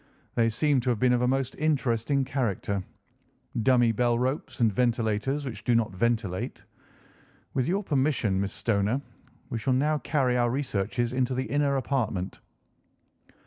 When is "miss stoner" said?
8.41-8.99